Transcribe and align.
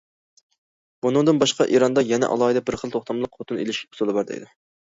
بۇنىڭدىن 1.05 1.41
باشقا، 1.43 1.67
ئىراندا 1.75 2.05
يەنە 2.13 2.31
ئالاھىدە 2.31 2.65
بىر 2.71 2.81
خىل 2.85 2.97
توختاملىق 2.97 3.39
خوتۇن 3.41 3.61
ئېلىش 3.63 3.83
ئۇسۇلى 3.89 4.21
بار. 4.21 4.35